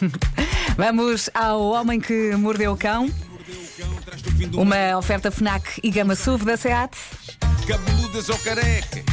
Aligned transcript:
Vamos 0.76 1.30
ao 1.34 1.60
Homem 1.72 2.00
que 2.00 2.34
Mordeu 2.36 2.72
o 2.72 2.76
Cão. 2.76 3.10
Uma 4.54 4.96
oferta 4.96 5.30
FNAC 5.30 5.80
e 5.82 5.90
Gama 5.90 6.14
SUV 6.14 6.44
da 6.44 6.56
SEAT. 6.56 6.96
Cabeludas 7.66 8.28
ou 8.28 8.38
carecas, 8.38 9.04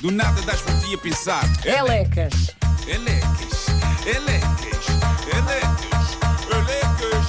do 0.00 0.10
nada 0.10 0.40
das 0.42 0.60
por 0.60 0.74
ti 0.80 0.94
a 0.94 0.98
pensar. 0.98 1.44
Elecas. 1.64 2.54
Elecas, 2.86 3.66
elecas, 4.06 4.86
elecas, 5.32 6.18
elecas. 6.50 7.26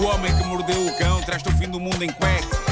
O 0.00 0.04
homem 0.04 0.36
que 0.36 0.44
mordeu 0.44 0.86
o 0.86 0.98
cão 0.98 1.20
traz-te 1.22 1.48
o 1.48 1.52
fim 1.52 1.68
do 1.68 1.78
mundo 1.78 2.02
em 2.02 2.10
cuecas. 2.10 2.69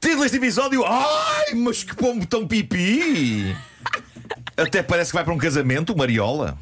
Título 0.00 0.22
deste 0.22 0.38
episódio: 0.38 0.84
Ai, 0.86 1.54
mas 1.54 1.84
que 1.84 1.94
pombo 1.94 2.26
tão 2.26 2.46
pipi! 2.46 3.54
Até 4.56 4.82
parece 4.82 5.10
que 5.10 5.16
vai 5.16 5.24
para 5.24 5.34
um 5.34 5.38
casamento, 5.38 5.94
Mariola. 5.96 6.56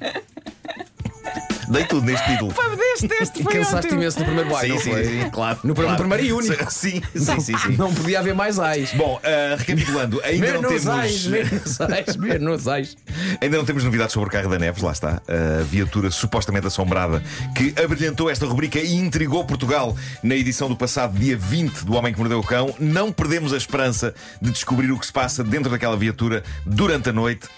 Dei 1.68 1.84
tudo 1.84 2.04
neste 2.04 2.26
título. 2.26 2.52
Deste, 2.94 3.08
deste 3.08 3.42
foi 3.42 3.52
Cansaste 3.52 3.76
ótimo. 3.86 4.00
imenso 4.00 4.18
no 4.20 4.24
primeiro 4.24 4.50
baile, 4.50 4.68
Sim, 4.68 4.74
não 4.74 4.82
sim, 4.82 4.90
foi? 4.90 5.04
sim, 5.04 5.30
claro. 5.30 5.58
No 5.64 5.74
claro. 5.74 5.96
primeiro 5.96 6.24
e 6.24 6.32
único. 6.32 6.70
Sim, 6.70 7.02
sim, 7.14 7.40
sim. 7.40 7.58
sim. 7.58 7.76
Não 7.76 7.92
podia 7.92 8.20
haver 8.20 8.34
mais 8.34 8.58
ais. 8.58 8.92
Bom, 8.92 9.20
ah, 9.22 9.56
recapitulando, 9.56 10.20
ainda 10.24 10.54
não 10.54 10.62
Menos 10.62 10.86
ais, 10.86 11.24
temos. 11.24 11.26
menos 11.50 11.80
ais, 11.80 12.16
menos 12.16 12.68
ais. 12.68 12.96
Ainda 13.40 13.56
não 13.56 13.64
temos 13.64 13.84
novidades 13.84 14.12
sobre 14.12 14.28
o 14.28 14.32
carro 14.32 14.48
da 14.48 14.58
Neves, 14.58 14.82
lá 14.82 14.92
está. 14.92 15.20
A 15.28 15.62
viatura 15.64 16.10
supostamente 16.10 16.66
assombrada 16.66 17.22
que 17.56 17.74
abrilhantou 17.82 18.30
esta 18.30 18.46
rubrica 18.46 18.78
e 18.78 18.94
intrigou 18.94 19.44
Portugal 19.44 19.96
na 20.22 20.34
edição 20.34 20.68
do 20.68 20.76
passado 20.76 21.18
dia 21.18 21.36
20 21.36 21.84
do 21.84 21.94
Homem 21.94 22.12
que 22.12 22.18
Mordeu 22.18 22.38
o 22.38 22.42
Cão. 22.44 22.74
Não 22.78 23.10
perdemos 23.12 23.52
a 23.52 23.56
esperança 23.56 24.14
de 24.40 24.50
descobrir 24.50 24.90
o 24.92 24.98
que 24.98 25.06
se 25.06 25.12
passa 25.12 25.42
dentro 25.42 25.70
daquela 25.70 25.96
viatura 25.96 26.42
durante 26.64 27.08
a 27.10 27.12
noite. 27.12 27.48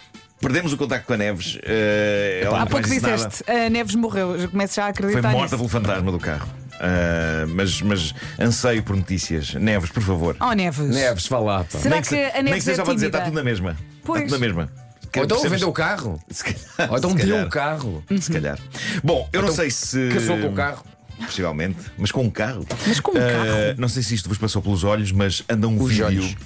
Perdemos 0.40 0.72
o 0.72 0.76
contacto 0.76 1.06
com 1.06 1.14
a 1.14 1.16
Neves. 1.16 1.58
eh, 1.62 2.42
ela 2.44 2.62
Há 2.62 2.66
pouco 2.66 2.86
disseste, 2.88 3.42
a 3.50 3.70
Neves 3.70 3.94
morreu. 3.94 4.38
Já 4.38 4.48
começo 4.48 4.74
já 4.76 4.82
a 4.82 4.84
Foi 4.86 4.90
acreditar 5.06 5.30
morta 5.32 5.42
nisso. 5.44 5.56
pelo 5.56 5.68
fantasma 5.68 6.12
do 6.12 6.18
carro. 6.18 6.48
Ah, 6.78 7.46
mas, 7.48 7.80
mas 7.80 8.14
anseio 8.38 8.82
por 8.82 8.94
notícias. 8.96 9.54
Neves, 9.54 9.90
por 9.90 10.02
favor. 10.02 10.36
Oh, 10.40 10.52
Neves. 10.52 10.86
Neves, 10.94 11.26
vá 11.26 11.38
lá, 11.38 11.64
pá. 11.64 11.78
Será 11.78 11.94
nem 11.94 12.02
que, 12.02 12.08
se- 12.08 12.16
a 12.16 12.32
nem 12.34 12.42
Neves 12.44 12.58
que 12.58 12.60
seja 12.70 12.82
é 12.82 12.84
para 12.84 12.94
dizer, 12.94 13.06
tímida? 13.06 13.18
está 13.18 13.30
tudo 13.30 13.34
na 13.34 13.42
mesma. 13.42 13.76
Pois. 14.04 14.22
Está 14.24 14.34
tudo 14.36 14.40
na 14.40 14.46
mesma. 14.46 14.72
Ou 15.16 15.24
então 15.24 15.36
Percebes? 15.38 15.52
vendeu 15.52 15.68
o 15.70 15.72
carro. 15.72 16.20
Se 16.30 16.44
calhar. 16.44 16.90
Ou 16.90 16.98
então 16.98 17.10
se 17.12 17.16
calhar. 17.16 17.46
o 17.46 17.48
carro. 17.48 18.04
Se 18.20 18.30
calhar. 18.32 18.58
Bom, 19.02 19.26
eu 19.32 19.40
não 19.40 19.50
sei 19.52 19.70
se. 19.70 20.10
Casou 20.12 20.38
com 20.38 20.48
o 20.48 20.52
carro. 20.52 20.84
Possivelmente, 21.24 21.78
mas 21.98 22.12
com 22.12 22.22
um 22.24 22.30
carro. 22.30 22.66
Mas 22.86 23.00
com 23.00 23.12
um 23.12 23.16
Ah, 23.16 23.20
carro? 23.32 23.74
Não 23.78 23.88
sei 23.88 24.02
se 24.02 24.14
isto 24.14 24.28
vos 24.28 24.38
passou 24.38 24.60
pelos 24.60 24.84
olhos, 24.84 25.10
mas 25.12 25.42
anda 25.48 25.66
um 25.66 25.80
Os 25.80 25.88
vídeo. 25.90 26.06
olhos. 26.06 26.36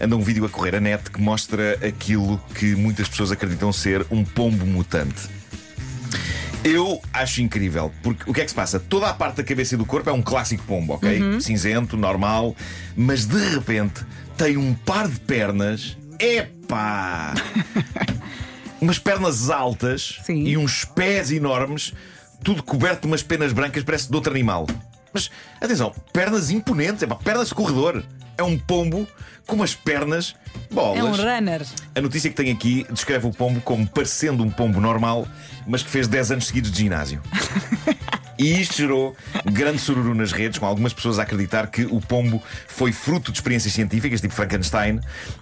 Anda 0.00 0.16
um 0.16 0.22
vídeo 0.22 0.44
a 0.44 0.48
correr 0.48 0.76
a 0.76 0.80
net 0.80 1.10
que 1.10 1.20
mostra 1.20 1.78
aquilo 1.86 2.40
que 2.54 2.74
muitas 2.76 3.08
pessoas 3.08 3.32
acreditam 3.32 3.72
ser 3.72 4.06
um 4.10 4.24
pombo 4.24 4.64
mutante. 4.64 5.28
Eu 6.64 7.02
acho 7.12 7.42
incrível, 7.42 7.92
porque 8.04 8.30
o 8.30 8.32
que 8.32 8.40
é 8.40 8.44
que 8.44 8.50
se 8.50 8.54
passa? 8.54 8.78
Toda 8.78 9.08
a 9.08 9.12
parte 9.14 9.36
da 9.38 9.42
cabeça 9.44 9.74
e 9.74 9.78
do 9.78 9.84
corpo 9.84 10.08
é 10.08 10.12
um 10.12 10.22
clássico 10.22 10.62
pombo, 10.64 10.94
ok? 10.94 11.20
Uhum. 11.20 11.40
Cinzento, 11.40 11.96
normal, 11.96 12.54
mas 12.96 13.26
de 13.26 13.36
repente 13.48 14.04
tem 14.36 14.56
um 14.56 14.72
par 14.72 15.08
de 15.08 15.18
pernas. 15.20 15.96
Epá! 16.20 17.34
umas 18.80 18.98
pernas 18.98 19.50
altas 19.50 20.20
Sim. 20.24 20.44
e 20.44 20.56
uns 20.56 20.84
pés 20.84 21.32
enormes, 21.32 21.92
tudo 22.42 22.62
coberto 22.62 23.02
de 23.02 23.06
umas 23.06 23.22
penas 23.22 23.52
brancas, 23.52 23.82
parece 23.82 24.08
de 24.08 24.14
outro 24.14 24.32
animal. 24.32 24.66
Mas 25.12 25.30
atenção, 25.60 25.94
pernas 26.12 26.50
imponentes, 26.50 27.02
é 27.02 27.06
pá, 27.06 27.16
pernas 27.16 27.48
de 27.48 27.54
corredor. 27.54 28.02
É 28.36 28.42
um 28.42 28.58
pombo 28.58 29.06
com 29.46 29.56
umas 29.56 29.74
pernas 29.74 30.34
bolas. 30.70 30.98
É 30.98 31.04
um 31.04 31.12
runner. 31.12 31.66
A 31.94 32.00
notícia 32.00 32.30
que 32.30 32.36
tenho 32.36 32.54
aqui 32.54 32.86
descreve 32.90 33.26
o 33.26 33.30
pombo 33.30 33.60
como 33.60 33.86
parecendo 33.86 34.42
um 34.42 34.50
pombo 34.50 34.80
normal, 34.80 35.28
mas 35.66 35.82
que 35.82 35.90
fez 35.90 36.08
10 36.08 36.32
anos 36.32 36.46
seguidos 36.46 36.72
de 36.72 36.78
ginásio. 36.78 37.20
E 38.42 38.60
isto 38.60 38.76
gerou 38.76 39.16
grande 39.52 39.78
sururu 39.78 40.14
nas 40.16 40.32
redes, 40.32 40.58
com 40.58 40.66
algumas 40.66 40.92
pessoas 40.92 41.20
a 41.20 41.22
acreditar 41.22 41.68
que 41.68 41.84
o 41.84 42.00
pombo 42.00 42.42
foi 42.66 42.90
fruto 42.90 43.30
de 43.30 43.38
experiências 43.38 43.72
científicas, 43.72 44.20
tipo 44.20 44.34
Frankenstein, 44.34 44.98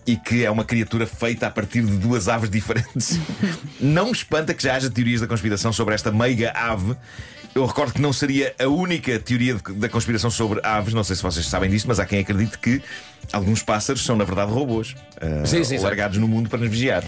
e 0.06 0.18
que 0.18 0.44
é 0.44 0.50
uma 0.50 0.66
criatura 0.66 1.06
feita 1.06 1.46
a 1.46 1.50
partir 1.50 1.80
de 1.82 1.96
duas 1.96 2.28
aves 2.28 2.50
diferentes. 2.50 3.18
Não 3.80 4.06
me 4.06 4.12
espanta 4.12 4.52
que 4.52 4.62
já 4.62 4.76
haja 4.76 4.90
teorias 4.90 5.22
da 5.22 5.26
conspiração 5.26 5.72
sobre 5.72 5.94
esta 5.94 6.12
meiga 6.12 6.52
ave. 6.54 6.94
Eu 7.54 7.64
recordo 7.64 7.94
que 7.94 8.00
não 8.00 8.12
seria 8.12 8.54
a 8.60 8.68
única 8.68 9.18
teoria 9.18 9.58
da 9.70 9.88
conspiração 9.88 10.30
sobre 10.30 10.60
aves, 10.62 10.94
não 10.94 11.02
sei 11.02 11.16
se 11.16 11.22
vocês 11.22 11.44
sabem 11.46 11.68
disso, 11.68 11.84
mas 11.88 11.98
há 11.98 12.06
quem 12.06 12.20
acredite 12.20 12.56
que 12.56 12.80
alguns 13.32 13.60
pássaros 13.60 14.04
são, 14.04 14.14
na 14.14 14.22
verdade, 14.22 14.52
robôs 14.52 14.94
ah, 15.20 15.44
Sim, 15.44 15.64
sim, 15.64 15.78
largados 15.78 16.16
no 16.18 16.28
mundo 16.28 16.48
para 16.48 16.60
nos 16.60 16.68
vigiar. 16.70 17.02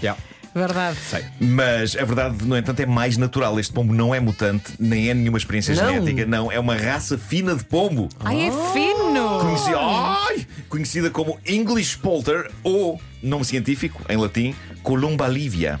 Verdade. 0.53 0.97
Mas 1.39 1.95
a 1.95 2.05
verdade, 2.05 2.45
no 2.45 2.55
entanto, 2.55 2.79
é 2.79 2.85
mais 2.85 3.17
natural. 3.17 3.59
Este 3.59 3.73
pombo 3.73 3.93
não 3.93 4.13
é 4.13 4.19
mutante, 4.19 4.73
nem 4.79 5.09
é 5.09 5.13
nenhuma 5.13 5.37
experiência 5.37 5.73
Não. 5.75 5.93
genética, 5.93 6.25
não. 6.25 6.51
É 6.51 6.59
uma 6.59 6.75
raça 6.75 7.17
fina 7.17 7.55
de 7.55 7.63
pombo. 7.63 8.09
Ai, 8.19 8.47
é 8.47 8.51
fino! 8.71 9.39
Conhecida, 9.39 9.77
ai, 9.79 10.47
conhecida 10.69 11.09
como 11.09 11.39
English 11.45 11.97
Polter, 11.97 12.51
ou, 12.63 13.01
nome 13.21 13.45
científico, 13.45 14.01
em 14.09 14.17
latim, 14.17 14.53
Columba 14.83 15.27
livia. 15.27 15.79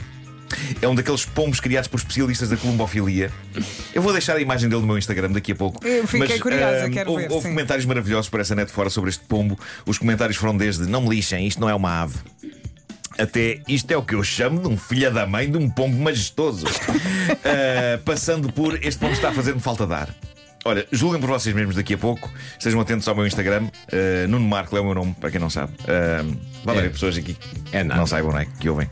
É 0.81 0.87
um 0.87 0.93
daqueles 0.93 1.25
pombos 1.25 1.59
criados 1.59 1.87
por 1.87 1.97
especialistas 1.97 2.49
da 2.49 2.57
columbofilia. 2.57 3.31
Eu 3.93 4.01
vou 4.01 4.11
deixar 4.11 4.35
a 4.35 4.39
imagem 4.41 4.69
dele 4.69 4.81
no 4.81 4.87
meu 4.87 4.97
Instagram 4.97 5.31
daqui 5.31 5.51
a 5.51 5.55
pouco. 5.55 5.85
Eu 5.85 6.07
fiquei 6.07 6.39
curiosa, 6.39 6.85
ah, 6.85 6.89
quero 6.89 7.09
houve, 7.11 7.23
ver, 7.23 7.31
Houve 7.31 7.43
sim. 7.43 7.49
comentários 7.49 7.85
maravilhosos 7.85 8.29
por 8.29 8.39
essa 8.39 8.53
net 8.53 8.71
fora 8.71 8.89
sobre 8.89 9.09
este 9.09 9.23
pombo. 9.25 9.57
Os 9.85 9.97
comentários 9.97 10.37
foram 10.37 10.55
desde 10.55 10.85
não 10.87 11.01
me 11.01 11.09
lixem, 11.09 11.47
isto 11.47 11.59
não 11.59 11.69
é 11.69 11.73
uma 11.75 12.03
ave. 12.03 12.15
Até 13.17 13.61
isto 13.67 13.91
é 13.91 13.97
o 13.97 14.01
que 14.03 14.15
eu 14.15 14.23
chamo 14.23 14.59
de 14.61 14.67
um 14.67 14.77
filho 14.77 15.11
da 15.13 15.25
mãe 15.27 15.49
de 15.49 15.57
um 15.57 15.69
pombo 15.69 15.97
majestoso. 16.01 16.65
Ah, 17.45 17.99
passando 18.05 18.51
por 18.51 18.75
este 18.83 18.99
pombo 18.99 19.13
está 19.13 19.29
a 19.29 19.33
fazer-me 19.33 19.59
falta 19.59 19.85
dar. 19.85 20.09
Olha, 20.65 20.87
julguem 20.93 21.19
por 21.19 21.27
vocês 21.29 21.53
mesmos 21.53 21.75
daqui 21.75 21.93
a 21.93 21.97
pouco. 21.97 22.31
Estejam 22.57 22.79
atentos 22.79 23.05
ao 23.07 23.13
meu 23.15 23.27
Instagram. 23.27 23.67
Ah, 23.91 24.27
Nuno 24.27 24.47
Marco 24.47 24.75
é 24.77 24.79
o 24.81 24.85
meu 24.85 24.95
nome, 24.95 25.13
para 25.19 25.29
quem 25.29 25.39
não 25.39 25.49
sabe. 25.49 25.73
Ah, 25.87 26.23
vai 26.63 26.75
É. 26.75 26.79
haver 26.79 26.91
pessoas 26.91 27.17
aqui 27.17 27.37
É 27.71 27.79
que 27.79 27.83
nada. 27.83 27.99
não 27.99 28.07
saibam, 28.07 28.31
não 28.31 28.39
é? 28.39 28.47
Que 28.59 28.69
ouvem. 28.69 28.89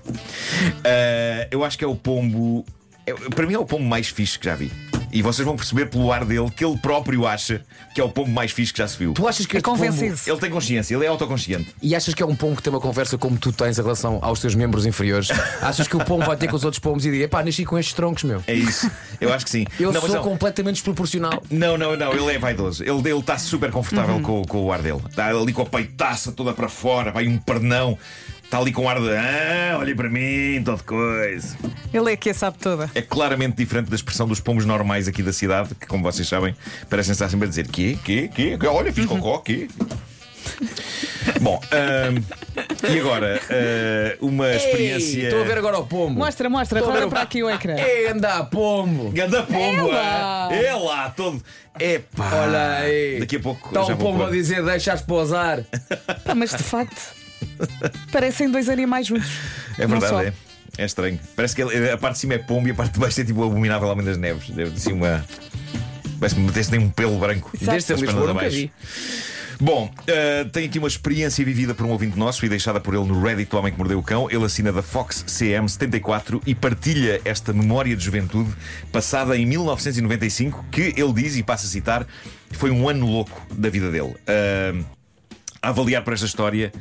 Ah, 0.84 1.48
eu 1.50 1.64
acho 1.64 1.78
que 1.78 1.84
é 1.84 1.88
o 1.88 1.96
pombo. 1.96 2.66
é- 3.08 3.14
para 3.14 3.48
mim 3.48 3.54
é 3.54 3.60
o 3.60 3.66
pombo 3.66 3.86
mais 3.86 4.08
fixe 4.10 4.38
que 4.38 4.46
já 4.46 4.56
vi. 4.56 4.72
E 5.12 5.22
vocês 5.22 5.46
vão 5.46 5.56
perceber 5.56 5.88
pelo 5.88 6.12
ar 6.12 6.26
dele 6.26 6.50
que 6.50 6.64
ele 6.64 6.78
próprio 6.78 7.28
acha 7.28 7.62
que 7.94 8.00
é 8.00 8.04
o 8.04 8.10
pombo 8.10 8.32
mais 8.32 8.52
fixe 8.52 8.72
que 8.72 8.80
já 8.80 8.88
se 8.88 8.98
viu. 8.98 9.14
Tu 9.14 9.28
achas 9.28 9.46
que 9.46 9.58
É 9.58 9.62
pombo... 9.62 9.78
convencido. 9.78 10.20
Ele 10.26 10.40
tem 10.40 10.50
consciência, 10.50 10.96
ele 10.96 11.06
é 11.06 11.08
autoconsciente. 11.08 11.76
E 11.82 11.96
achas 11.96 12.14
que 12.14 12.24
é 12.24 12.26
um 12.26 12.36
pombo 12.36 12.56
que 12.56 12.64
tem 12.64 12.72
uma 12.72 12.80
conversa 12.80 13.18
como 13.18 13.38
tu 13.38 13.52
tens 13.52 13.78
em 13.78 13.82
relação 13.82 14.20
aos 14.22 14.40
teus 14.40 14.56
membros 14.56 14.86
inferiores? 14.86 15.30
achas 15.62 15.88
que 15.88 15.96
o 15.96 16.04
pombo 16.04 16.26
vai 16.26 16.38
ter 16.38 16.48
com 16.48 16.56
os 16.56 16.64
outros 16.64 16.80
pombos 16.80 17.06
e 17.06 17.12
dizer: 17.12 17.28
pá, 17.30 17.44
nasci 17.44 17.66
com 17.66 17.78
estes 17.78 17.94
troncos, 17.94 18.24
meu? 18.24 18.44
É 18.48 18.54
isso. 18.54 18.90
Eu 19.20 19.34
acho 19.34 19.46
que 19.46 19.52
sim. 19.52 19.66
Eu 19.80 19.92
não, 19.92 20.02
sou 20.02 20.16
não. 20.16 20.24
completamente 20.24 20.76
desproporcional. 20.76 21.44
Não, 21.50 21.78
não, 21.78 21.96
não, 21.96 22.14
ele 22.14 22.36
é 22.36 22.40
vaidoso. 22.40 22.84
Ele 22.84 23.02
ele 23.10 23.20
está 23.20 23.38
super 23.38 23.72
confortável 23.72 24.20
com, 24.22 24.44
com 24.44 24.64
o 24.66 24.72
ar 24.72 24.82
dele. 24.82 25.02
Está 25.10 25.28
ali 25.28 25.52
com 25.52 25.62
a 25.62 25.66
peitaça 25.66 26.32
toda 26.32 26.54
para 26.54 26.70
fora, 26.70 27.12
vai 27.12 27.28
um 27.28 27.38
pernão. 27.38 27.98
Está 28.52 28.60
ali 28.60 28.74
com 28.74 28.90
ar 28.90 29.00
de 29.00 29.08
ah, 29.16 29.78
olhem 29.80 29.96
para 29.96 30.10
mim, 30.10 30.62
todo 30.62 30.84
coisa. 30.84 31.56
Ele 31.94 32.12
é 32.12 32.18
que 32.18 32.32
a 32.32 32.34
sabe 32.34 32.58
toda. 32.58 32.92
É 32.94 33.02
claramente 33.02 33.56
diferente 33.56 33.90
da 33.90 33.96
expressão 33.96 34.28
dos 34.28 34.42
pombos 34.42 34.66
normais 34.66 35.08
aqui 35.08 35.24
da 35.24 35.32
cidade, 35.32 35.74
que, 35.74 35.88
como 35.88 36.04
vocês 36.04 36.28
sabem, 36.28 36.54
parecem 36.90 37.14
estar 37.14 37.30
sempre 37.30 37.46
a 37.46 37.50
dizer 37.50 37.70
quê, 37.70 37.98
quê, 38.04 38.30
quê, 38.36 38.58
olha, 38.68 38.92
fiz 38.92 39.06
cocó, 39.06 39.38
quê. 39.38 39.70
Bom, 41.40 41.62
ahm, 41.72 42.18
e 42.94 43.00
agora, 43.00 43.40
ah, 43.50 44.18
uma 44.20 44.54
experiência. 44.54 45.28
Estou 45.28 45.44
a 45.44 45.46
ver 45.46 45.58
agora 45.58 45.78
o 45.78 45.88
pombo. 45.88 46.20
Mostra, 46.20 46.50
mostra, 46.50 46.80
Estou 46.80 46.92
a 46.92 46.94
ver 46.94 47.04
roda 47.04 47.08
o- 47.08 47.10
para 47.10 47.22
aqui 47.22 47.42
o 47.42 47.50
ecrã. 47.50 47.78
Ei, 47.78 48.10
anda, 48.10 48.44
pombo. 48.44 49.12
Ganda 49.12 49.44
pombo, 49.44 49.94
Ela! 49.94 50.50
ah. 50.52 50.54
é 50.54 50.76
lá, 50.76 51.10
todo. 51.12 51.42
Epá! 51.80 52.30
Olha 52.34 52.80
aí. 52.80 53.18
Daqui 53.22 53.38
a 53.38 53.40
pouco 53.40 53.70
Está 53.70 53.82
um 53.84 53.86
vou 53.86 53.96
pombo 53.96 54.26
a 54.26 54.30
dizer: 54.30 54.62
deixas 54.62 55.02
pousar. 55.02 55.62
Pá, 56.26 56.36
mas 56.36 56.50
de 56.50 56.62
facto, 56.64 57.21
parecem 58.12 58.50
dois 58.50 58.70
animais 58.70 59.08
juntos. 59.08 59.30
É 59.78 59.88
verdade, 59.88 60.28
é. 60.28 60.52
É 60.78 60.86
estranho. 60.86 61.20
Parece 61.36 61.56
que 61.56 61.62
a 61.62 61.98
parte 61.98 62.16
de 62.16 62.20
cima 62.20 62.34
é 62.36 62.38
pombo 62.38 62.68
e 62.68 62.72
a 62.72 62.74
parte 62.74 62.94
de 62.94 63.00
baixo 63.00 63.20
é 63.20 63.26
tipo 63.26 63.42
o 63.42 63.44
abominável 63.44 63.90
homem 63.90 64.06
das 64.06 64.18
neves. 64.18 64.50
Deve 64.50 64.72
assim 64.76 64.94
uma. 64.94 65.26
Parece-me 66.20 66.46
meteste 66.46 66.72
nem 66.72 66.86
um 66.86 66.90
pelo 66.90 67.18
branco. 67.20 67.52
Desde 67.60 67.82
ser 67.82 67.94
Das 67.94 68.02
Lisboa, 68.02 68.34
nunca 68.34 68.50
vi. 68.50 68.72
Bom, 69.60 69.92
eh, 70.08 70.44
tenho 70.46 70.66
aqui 70.66 70.80
uma 70.80 70.88
experiência 70.88 71.46
vivida 71.46 71.76
por 71.76 71.86
um 71.86 71.90
ouvinte 71.92 72.18
nosso 72.18 72.44
e 72.44 72.50
deixada 72.50 72.80
por 72.80 72.96
ele 72.96 73.06
no 73.06 73.22
Reddit 73.22 73.52
do 73.52 73.58
Homem 73.58 73.72
que 73.72 73.78
Mordeu 73.78 74.00
o 74.00 74.04
Cão. 74.04 74.28
Ele 74.32 74.44
assina 74.44 74.72
da 74.72 74.82
Fox 74.82 75.24
CM74 75.28 76.42
e 76.48 76.56
partilha 76.56 77.22
esta 77.24 77.54
memória 77.54 77.96
de 77.96 78.04
juventude 78.04 78.52
passada 78.92 79.38
em 79.38 79.46
1995, 79.46 80.66
que 80.72 80.96
ele 80.98 81.14
diz, 81.14 81.38
e 81.38 81.44
passa 81.44 81.68
a 81.68 81.70
citar, 81.70 82.08
foi 82.54 82.72
um 82.72 82.90
ano 82.90 83.06
louco 83.06 83.40
da 83.54 83.70
vida 83.70 83.92
dele. 83.92 84.16
Eh, 84.26 84.74
a 85.62 85.70
avaliar 85.70 86.04
por 86.04 86.14
esta 86.14 86.26
história, 86.26 86.72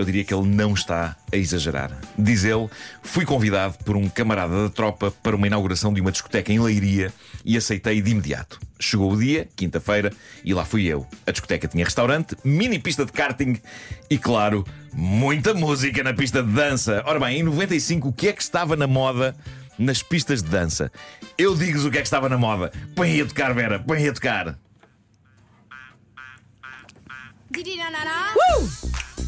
eu 0.00 0.04
diria 0.06 0.24
que 0.24 0.32
ele 0.32 0.48
não 0.48 0.72
está 0.72 1.14
a 1.30 1.36
exagerar. 1.36 1.92
Diz 2.18 2.42
ele, 2.42 2.70
fui 3.02 3.26
convidado 3.26 3.76
por 3.84 3.96
um 3.96 4.08
camarada 4.08 4.62
da 4.62 4.70
tropa 4.70 5.10
para 5.10 5.36
uma 5.36 5.46
inauguração 5.46 5.92
de 5.92 6.00
uma 6.00 6.10
discoteca 6.10 6.50
em 6.50 6.58
Leiria 6.58 7.12
e 7.44 7.54
aceitei 7.54 8.00
de 8.00 8.10
imediato. 8.10 8.58
Chegou 8.78 9.12
o 9.12 9.18
dia, 9.18 9.46
quinta-feira, 9.54 10.10
e 10.42 10.54
lá 10.54 10.64
fui 10.64 10.86
eu. 10.86 11.06
A 11.26 11.32
discoteca 11.32 11.68
tinha 11.68 11.84
restaurante, 11.84 12.34
mini 12.42 12.78
pista 12.78 13.04
de 13.04 13.12
karting 13.12 13.60
e, 14.08 14.16
claro, 14.16 14.66
muita 14.94 15.52
música 15.52 16.02
na 16.02 16.14
pista 16.14 16.42
de 16.42 16.50
dança. 16.50 17.02
Ora 17.04 17.20
bem, 17.20 17.40
em 17.40 17.42
95, 17.42 18.08
o 18.08 18.12
que 18.12 18.28
é 18.28 18.32
que 18.32 18.42
estava 18.42 18.76
na 18.76 18.86
moda 18.86 19.36
nas 19.78 20.02
pistas 20.02 20.42
de 20.42 20.48
dança? 20.48 20.90
Eu 21.36 21.54
digo-vos 21.54 21.84
o 21.84 21.90
que 21.90 21.98
é 21.98 22.00
que 22.00 22.06
estava 22.06 22.26
na 22.26 22.38
moda. 22.38 22.72
Põe 22.96 23.10
aí 23.10 23.20
a 23.20 23.26
tocar, 23.26 23.52
Vera, 23.52 23.78
põe 23.78 23.98
aí 23.98 24.08
a 24.08 24.14
tocar. 24.14 24.58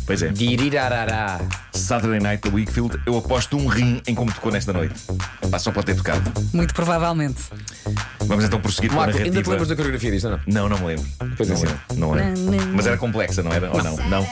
Pois 0.07 0.23
é. 0.23 0.29
Dirirarará. 0.29 1.41
Saturday 1.73 2.21
Night 2.21 2.43
da 2.49 2.57
Wakefield, 2.57 3.01
eu 3.07 3.17
aposto 3.17 3.57
um 3.57 3.67
rim 3.67 4.01
em 4.07 4.15
como 4.15 4.33
tocou 4.33 4.51
nesta 4.53 4.73
noite. 4.73 4.95
Pá, 5.51 5.59
só 5.59 5.71
pode 5.71 5.87
ter 5.87 5.97
tocado. 5.97 6.33
Muito 6.53 6.75
provavelmente. 6.75 7.43
Vamos 8.21 8.45
então 8.45 8.61
prosseguir 8.61 8.91
com 8.91 8.97
a 8.97 9.07
Marco, 9.07 9.17
ainda 9.19 9.25
te 9.25 9.31
narrativa. 9.31 9.51
lembras 9.51 9.69
da 9.69 9.77
coreografia 9.77 10.11
disto, 10.11 10.29
não? 10.29 10.41
Não, 10.47 10.69
não 10.69 10.79
me 10.79 10.87
lembro. 10.87 11.07
Pois 11.37 11.49
não 11.49 11.57
é, 11.57 11.59
sim. 11.59 11.67
lembro. 11.67 11.81
Não 11.97 12.11
lembro. 12.13 12.69
Mas 12.75 12.87
era 12.87 12.97
complexa, 12.97 13.43
não 13.43 13.53
era? 13.53 13.71
Ou 13.71 13.83
não? 13.83 13.97
Não. 14.09 14.23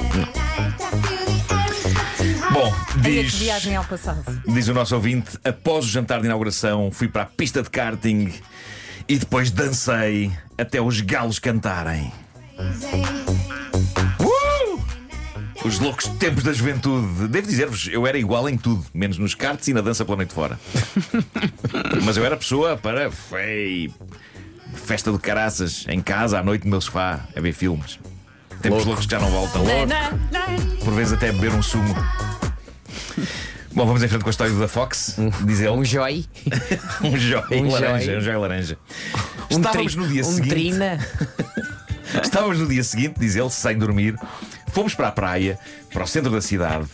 Bom, 2.52 2.74
que 2.92 2.98
diz, 3.00 3.34
viagem 3.34 3.76
ao 3.76 3.84
passado. 3.84 4.24
diz 4.46 4.68
o 4.68 4.74
nosso 4.74 4.94
ouvinte: 4.94 5.38
após 5.44 5.84
o 5.84 5.88
jantar 5.88 6.20
de 6.20 6.26
inauguração, 6.26 6.90
fui 6.90 7.08
para 7.08 7.22
a 7.22 7.26
pista 7.26 7.62
de 7.62 7.70
karting 7.70 8.32
e 9.08 9.18
depois 9.18 9.50
dancei 9.50 10.32
até 10.58 10.80
os 10.80 11.00
galos 11.00 11.38
cantarem. 11.38 12.12
Os 15.64 15.78
loucos 15.78 16.06
tempos 16.08 16.42
da 16.42 16.52
juventude. 16.52 17.28
Devo 17.28 17.46
dizer-vos, 17.46 17.88
eu 17.92 18.06
era 18.06 18.18
igual 18.18 18.48
em 18.48 18.56
tudo, 18.56 18.84
menos 18.94 19.18
nos 19.18 19.34
karts 19.34 19.68
e 19.68 19.74
na 19.74 19.80
dança 19.82 20.04
pela 20.04 20.16
noite 20.16 20.32
fora. 20.32 20.58
Mas 22.04 22.16
eu 22.16 22.24
era 22.24 22.36
pessoa 22.36 22.76
para. 22.76 23.10
Fei, 23.10 23.92
festa 24.74 25.12
de 25.12 25.18
caraças, 25.18 25.84
em 25.88 26.00
casa, 26.00 26.38
à 26.38 26.42
noite 26.42 26.64
no 26.64 26.70
meu 26.70 26.80
sofá, 26.80 27.20
a 27.36 27.40
ver 27.40 27.52
filmes. 27.52 27.98
Tempos 28.62 28.78
Louco. 28.78 28.86
loucos 28.88 29.06
que 29.06 29.12
já 29.12 29.20
não 29.20 29.30
voltam. 29.30 29.62
Por 30.84 30.94
vezes 30.94 31.12
até 31.12 31.30
beber 31.32 31.52
um 31.52 31.62
sumo. 31.62 31.94
Bom, 33.72 33.86
vamos 33.86 34.02
em 34.02 34.08
frente 34.08 34.22
com 34.22 34.28
a 34.28 34.32
história 34.32 34.52
da 34.54 34.66
Fox. 34.68 35.16
Diz 35.44 35.60
ele. 35.60 35.70
Um 35.70 35.84
joy. 35.84 36.24
Um 37.04 37.16
jói 37.16 37.42
Um 37.52 37.70
laranja. 37.70 38.04
jói. 38.06 38.16
Um 38.16 38.20
jói 38.20 38.36
laranja. 38.36 38.78
Um 39.50 39.56
Estávamos 39.58 39.92
tri- 39.94 40.02
no 40.02 40.08
dia 40.08 40.22
um 40.22 40.24
seguinte. 40.24 40.48
trina. 40.50 40.98
Estávamos 42.22 42.58
no 42.58 42.66
dia 42.66 42.82
seguinte, 42.82 43.14
diz 43.20 43.36
ele, 43.36 43.50
sem 43.50 43.78
dormir. 43.78 44.16
Fomos 44.72 44.94
para 44.94 45.08
a 45.08 45.12
praia, 45.12 45.58
para 45.92 46.04
o 46.04 46.06
centro 46.06 46.30
da 46.30 46.40
cidade. 46.40 46.86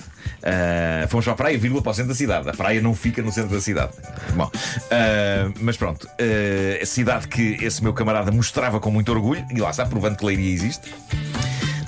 Ah, 0.43 1.06
fomos 1.08 1.25
para 1.25 1.34
a 1.34 1.37
praia, 1.37 1.58
vírgula, 1.58 1.82
para 1.82 1.90
o 1.93 1.94
centro 1.94 2.11
da 2.11 2.14
cidade. 2.17 2.49
A 2.49 2.52
praia 2.52 2.81
não 2.81 2.94
fica 2.94 3.23
no 3.23 3.32
centro 3.32 3.50
da 3.55 3.61
cidade. 3.61 3.93
Bom, 4.34 4.50
ah, 4.90 5.50
mas 5.61 5.76
pronto. 5.76 6.08
ah, 6.19 6.82
a 6.82 6.87
cidade 6.87 7.28
que 7.28 7.58
esse 7.62 7.82
meu 7.82 7.93
camarada 7.93 8.31
mostrava 8.31 8.81
com 8.81 8.90
muito 8.90 9.11
orgulho, 9.12 9.44
e 9.55 9.61
lá 9.61 9.70
está, 9.70 9.84
provando 9.87 10.17
que 10.17 10.25
Leiria 10.25 10.52
existe. 10.52 10.93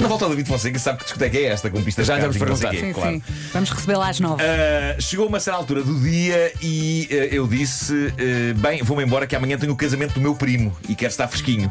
Na 0.00 0.06
volta 0.06 0.26
ao 0.26 0.31
David 0.31 0.49
Fonseca, 0.49 0.79
sabe 0.79 0.99
que 0.99 1.05
discoteca 1.05 1.37
é 1.37 1.44
esta, 1.46 1.69
com 1.70 1.82
pistas 1.82 2.06
Já 2.06 2.14
de 2.14 2.20
vamos 2.20 2.37
perguntar. 2.37 2.70
quê, 2.70 2.79
Sim, 2.79 2.93
claro. 2.93 3.11
sim. 3.11 3.23
Vamos 3.52 3.70
recebê-la 3.70 4.08
às 4.08 4.20
nove. 4.20 4.43
Uh, 4.44 5.02
chegou 5.02 5.26
uma 5.26 5.40
certa 5.40 5.58
altura 5.58 5.82
do 5.82 5.99
dia 5.99 6.52
e 6.62 7.08
uh, 7.11 7.14
eu 7.35 7.46
disse: 7.49 7.93
uh, 7.93 8.55
Bem, 8.58 8.81
vou-me 8.85 9.02
embora 9.02 9.26
que 9.26 9.35
amanhã 9.35 9.58
tenho 9.58 9.73
o 9.73 9.76
casamento 9.76 10.14
do 10.14 10.20
meu 10.20 10.37
primo 10.37 10.76
e 10.88 10.94
quero 10.94 11.11
estar 11.11 11.26
fresquinho. 11.26 11.70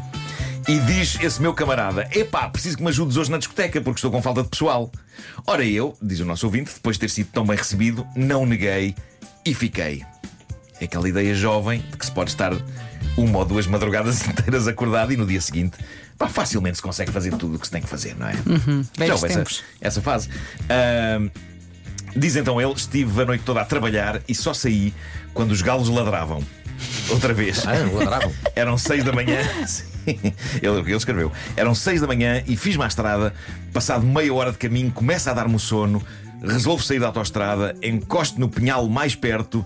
E 0.67 0.79
diz 0.81 1.17
esse 1.21 1.41
meu 1.41 1.53
camarada: 1.53 2.07
Epá, 2.11 2.49
preciso 2.49 2.77
que 2.77 2.83
me 2.83 2.89
ajudes 2.89 3.15
hoje 3.15 3.31
na 3.31 3.37
discoteca 3.37 3.79
porque 3.79 3.97
estou 3.97 4.11
com 4.11 4.21
falta 4.21 4.43
de 4.43 4.49
pessoal. 4.49 4.91
Ora, 5.45 5.63
eu, 5.63 5.95
diz 6.01 6.19
o 6.19 6.25
nosso 6.25 6.45
ouvinte, 6.45 6.73
depois 6.73 6.97
de 6.97 7.01
ter 7.01 7.09
sido 7.09 7.29
tão 7.31 7.45
bem 7.45 7.55
recebido, 7.55 8.05
não 8.15 8.45
neguei 8.45 8.93
e 9.45 9.53
fiquei. 9.53 10.03
É 10.79 10.85
aquela 10.85 11.07
ideia 11.07 11.33
jovem 11.33 11.79
de 11.79 11.97
que 11.97 12.05
se 12.05 12.11
pode 12.11 12.31
estar 12.31 12.51
uma 13.15 13.39
ou 13.39 13.45
duas 13.45 13.65
madrugadas 13.65 14.21
inteiras 14.27 14.67
acordado 14.67 15.13
e 15.13 15.17
no 15.17 15.25
dia 15.25 15.39
seguinte, 15.39 15.77
pá, 16.17 16.27
facilmente 16.27 16.77
se 16.77 16.83
consegue 16.83 17.11
fazer 17.11 17.31
tudo 17.31 17.55
o 17.55 17.59
que 17.59 17.65
se 17.65 17.71
tem 17.71 17.81
que 17.81 17.87
fazer, 17.87 18.15
não 18.17 18.27
é? 18.27 18.33
Já 18.33 18.41
velhos 18.97 19.23
houve 19.23 19.33
essa, 19.33 19.63
essa 19.81 20.01
fase. 20.01 20.29
Ahm, 20.69 21.29
Diz 22.15 22.35
então 22.35 22.59
ele: 22.59 22.73
estive 22.73 23.21
a 23.21 23.25
noite 23.25 23.43
toda 23.43 23.61
a 23.61 23.65
trabalhar 23.65 24.21
e 24.27 24.33
só 24.33 24.53
saí 24.53 24.93
quando 25.33 25.51
os 25.51 25.61
galos 25.61 25.87
ladravam. 25.87 26.43
Outra 27.09 27.33
vez. 27.33 27.65
Ah, 27.65 27.73
ladravam. 27.93 28.33
Eram 28.55 28.77
seis 28.77 29.03
da 29.03 29.13
manhã. 29.13 29.39
Ele, 30.61 30.79
ele 30.79 30.95
escreveu. 30.95 31.31
Eram 31.55 31.75
seis 31.75 32.01
da 32.01 32.07
manhã 32.07 32.41
e 32.47 32.55
fiz-me 32.55 32.83
à 32.83 32.87
estrada. 32.87 33.33
Passado 33.73 34.05
meia 34.05 34.33
hora 34.33 34.51
de 34.51 34.57
caminho, 34.57 34.91
começa 34.91 35.31
a 35.31 35.33
dar-me 35.33 35.55
o 35.55 35.59
sono. 35.59 36.01
Resolvo 36.41 36.83
sair 36.83 36.99
da 36.99 37.07
autoestrada, 37.07 37.75
encosto 37.81 38.39
no 38.39 38.47
pinhal 38.47 38.87
mais 38.87 39.15
perto, 39.15 39.65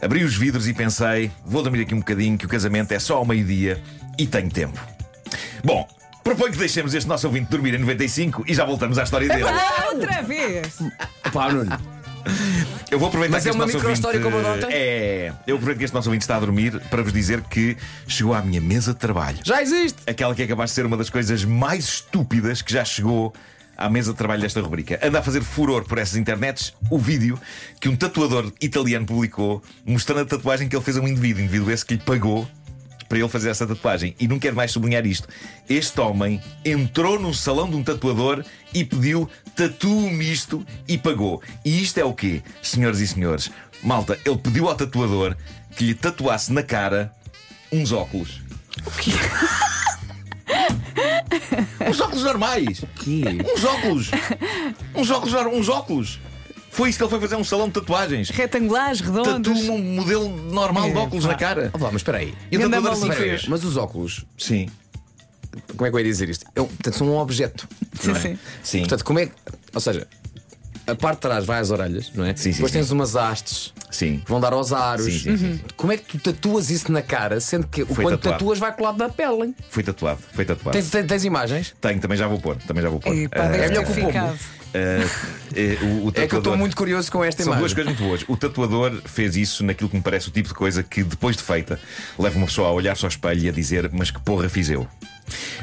abri 0.00 0.22
os 0.22 0.36
vidros 0.36 0.68
e 0.68 0.72
pensei: 0.72 1.30
vou 1.44 1.62
dormir 1.62 1.82
aqui 1.82 1.94
um 1.94 1.98
bocadinho, 1.98 2.38
que 2.38 2.46
o 2.46 2.48
casamento 2.48 2.92
é 2.92 2.98
só 2.98 3.16
ao 3.16 3.26
meio-dia 3.26 3.82
e 4.16 4.26
tenho 4.26 4.48
tempo. 4.48 4.80
Bom, 5.64 5.86
proponho 6.22 6.52
que 6.52 6.58
deixemos 6.58 6.94
este 6.94 7.08
nosso 7.08 7.26
ouvinte 7.26 7.50
dormir 7.50 7.74
em 7.74 7.78
95 7.78 8.44
e 8.46 8.54
já 8.54 8.64
voltamos 8.64 8.98
à 8.98 9.02
história 9.02 9.28
dele. 9.28 9.48
Ah, 9.48 9.88
outra 9.92 10.22
vez! 10.22 10.78
Pá, 11.32 11.52
Nuno. 11.52 11.76
Eu 12.96 13.00
vou 13.00 13.08
aproveitar 13.08 13.36
Mas 13.36 13.42
que 13.42 13.48
é 13.48 13.50
este 13.50 13.58
uma 13.58 13.66
nosso 13.66 13.76
micro-história 13.76 14.24
ouvinte, 14.24 14.42
como 14.42 14.66
a? 14.66 14.72
É, 14.72 15.30
eu 15.46 15.56
aproveito 15.56 15.76
que 15.76 15.84
este 15.84 15.92
nosso 15.92 16.08
ouvinte 16.08 16.22
está 16.22 16.36
a 16.36 16.40
dormir 16.40 16.80
para 16.88 17.02
vos 17.02 17.12
dizer 17.12 17.42
que 17.42 17.76
chegou 18.08 18.32
à 18.32 18.40
minha 18.40 18.58
mesa 18.58 18.94
de 18.94 18.98
trabalho. 18.98 19.38
Já 19.44 19.60
existe. 19.60 19.98
Aquela 20.06 20.34
que 20.34 20.42
é 20.42 20.46
capaz 20.46 20.70
de 20.70 20.76
ser 20.76 20.86
uma 20.86 20.96
das 20.96 21.10
coisas 21.10 21.44
mais 21.44 21.84
estúpidas 21.84 22.62
que 22.62 22.72
já 22.72 22.86
chegou 22.86 23.34
à 23.76 23.90
mesa 23.90 24.12
de 24.12 24.16
trabalho 24.16 24.40
desta 24.40 24.62
rubrica. 24.62 24.98
Anda 25.02 25.18
a 25.18 25.22
fazer 25.22 25.42
furor 25.42 25.84
por 25.84 25.98
essas 25.98 26.16
internets 26.16 26.72
o 26.90 26.98
vídeo 26.98 27.38
que 27.78 27.86
um 27.86 27.94
tatuador 27.94 28.50
italiano 28.62 29.04
publicou 29.04 29.62
mostrando 29.84 30.22
a 30.22 30.24
tatuagem 30.24 30.66
que 30.66 30.74
ele 30.74 30.82
fez 30.82 30.96
a 30.96 31.00
um 31.02 31.06
indivíduo. 31.06 31.42
Indivíduo 31.42 31.70
esse 31.70 31.84
que 31.84 31.96
lhe 31.96 32.00
pagou 32.00 32.48
para 33.08 33.18
ele 33.18 33.28
fazer 33.28 33.50
essa 33.50 33.66
tatuagem. 33.66 34.14
E 34.18 34.26
não 34.28 34.38
quero 34.38 34.56
mais 34.56 34.72
sublinhar 34.72 35.06
isto. 35.06 35.28
Este 35.68 36.00
homem 36.00 36.40
entrou 36.64 37.18
num 37.18 37.32
salão 37.32 37.68
de 37.68 37.76
um 37.76 37.82
tatuador 37.82 38.44
e 38.74 38.84
pediu 38.84 39.28
tatu 39.54 39.88
misto 39.88 40.64
e 40.86 40.98
pagou. 40.98 41.42
E 41.64 41.82
isto 41.82 41.98
é 41.98 42.04
o 42.04 42.12
quê, 42.12 42.42
senhoras 42.62 43.00
e 43.00 43.06
senhores? 43.06 43.50
Malta, 43.82 44.18
ele 44.24 44.38
pediu 44.38 44.68
ao 44.68 44.74
tatuador 44.74 45.36
que 45.76 45.84
lhe 45.84 45.94
tatuasse 45.94 46.52
na 46.52 46.62
cara 46.62 47.12
uns 47.72 47.92
óculos. 47.92 48.40
Uns 51.88 52.00
óculos 52.00 52.24
normais. 52.24 52.82
Que? 52.96 53.22
Uns 53.54 53.64
óculos. 53.64 54.10
Uns 54.94 55.10
óculos, 55.10 55.34
uns 55.34 55.68
óculos. 55.68 56.20
Foi 56.76 56.90
isso 56.90 56.98
que 56.98 57.04
ele 57.04 57.10
foi 57.10 57.20
fazer 57.20 57.36
um 57.36 57.42
salão 57.44 57.68
de 57.68 57.72
tatuagens. 57.74 58.28
Retangulares, 58.28 59.00
redondos. 59.00 59.60
Tatu 59.60 59.72
um 59.72 59.78
modelo 59.94 60.28
normal 60.28 60.90
de 60.90 60.96
É, 60.96 61.00
óculos 61.00 61.24
pá. 61.24 61.32
na 61.32 61.38
cara. 61.38 61.70
Oh, 61.72 61.78
lá, 61.78 61.90
mas 61.90 61.96
espera 62.02 62.18
aí. 62.18 62.34
E 62.52 62.56
o 62.56 62.60
Ganda 62.60 62.76
tatuador 62.76 62.92
assim 62.98 63.08
maluco. 63.08 63.22
fez. 63.22 63.48
Mas 63.48 63.64
os 63.64 63.76
óculos, 63.78 64.26
Sim. 64.36 64.68
como 65.74 65.86
é 65.86 65.90
que 65.90 65.96
eu 65.96 66.00
ia 66.00 66.04
dizer 66.04 66.28
isto? 66.28 66.44
Eu, 66.54 66.66
portanto, 66.66 66.96
são 66.98 67.08
um 67.08 67.16
objeto. 67.16 67.66
Sim, 67.98 68.08
não 68.08 68.16
é? 68.16 68.20
sim. 68.20 68.38
Sim. 68.62 68.78
Portanto, 68.80 69.04
como 69.06 69.18
é 69.20 69.26
que. 69.26 69.32
Ou 69.72 69.80
seja, 69.80 70.06
a 70.86 70.94
parte 70.94 71.16
de 71.16 71.20
trás 71.22 71.44
vai 71.46 71.60
às 71.60 71.70
orelhas, 71.70 72.12
não 72.14 72.24
é? 72.26 72.36
Sim, 72.36 72.42
sim, 72.52 72.56
Depois 72.56 72.72
sim. 72.72 72.78
tens 72.78 72.90
umas 72.90 73.16
hastes 73.16 73.72
Sim. 73.90 74.18
que 74.24 74.30
vão 74.30 74.40
dar 74.40 74.52
aos 74.52 74.72
aros. 74.72 75.04
Sim, 75.06 75.18
sim, 75.18 75.36
sim. 75.36 75.60
Como 75.76 75.92
é 75.92 75.96
que 75.96 76.18
tu 76.18 76.32
tatuas 76.32 76.70
isso 76.70 76.90
na 76.92 77.02
cara, 77.02 77.40
sendo 77.40 77.66
que 77.66 77.84
Foi 77.84 78.04
quando 78.04 78.16
tatuado. 78.18 78.38
tatuas 78.38 78.58
vai 78.58 78.72
colado 78.72 78.98
na 78.98 79.08
pele? 79.08 79.42
hein? 79.44 79.54
Foi 79.70 79.82
tatuado. 79.82 80.20
Foi 80.32 80.44
tatuado. 80.44 80.76
Tens, 80.76 80.90
tens, 80.90 81.06
tens 81.06 81.24
imagens? 81.24 81.74
Tenho, 81.80 82.00
também 82.00 82.16
já 82.18 82.26
vou 82.26 82.40
pôr. 82.40 82.56
Também 82.56 82.82
já 82.82 82.88
vou 82.90 83.00
pôr. 83.00 83.14
E 83.14 83.28
pá, 83.28 83.42
Ah, 83.44 83.48
deve 83.48 83.64
é 83.64 83.68
melhor 83.68 83.84
que 83.84 83.92
o 83.92 83.94
pombo. 83.94 84.38
eh, 84.74 85.06
o, 85.82 86.06
o 86.06 86.08
É 86.08 86.12
que 86.12 86.20
eu 86.20 86.24
estou 86.24 86.26
tatuador- 86.26 86.58
muito 86.58 86.76
curioso 86.76 87.10
com 87.10 87.24
esta 87.24 87.42
São 87.42 87.52
imagem. 87.52 87.60
duas 87.62 87.74
coisas 87.74 87.92
muito 87.92 88.06
boas. 88.08 88.24
O 88.28 88.36
tatuador 88.36 89.00
fez 89.04 89.36
isso 89.36 89.64
naquilo 89.64 89.88
que 89.88 89.96
me 89.96 90.02
parece 90.02 90.28
o 90.28 90.30
tipo 90.32 90.48
de 90.48 90.54
coisa 90.54 90.82
que, 90.82 91.02
depois 91.02 91.36
de 91.36 91.42
feita, 91.42 91.78
leva 92.18 92.36
uma 92.36 92.46
pessoa 92.46 92.68
a 92.68 92.72
olhar-se 92.72 93.04
ao 93.04 93.08
espelho 93.08 93.40
e 93.44 93.48
a 93.48 93.52
dizer: 93.52 93.88
Mas 93.92 94.10
que 94.10 94.20
porra 94.20 94.48
fiz 94.48 94.68
eu? 94.68 94.86